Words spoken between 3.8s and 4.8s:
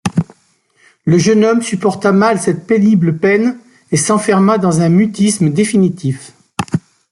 et s’enferma